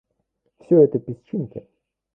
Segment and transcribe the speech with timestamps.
[0.57, 1.67] Всё это песчинки.